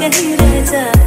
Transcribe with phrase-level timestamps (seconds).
[0.00, 1.01] कहीं रह जा।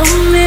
[0.00, 0.37] Oh,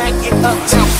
[0.00, 0.99] rack it up, jump.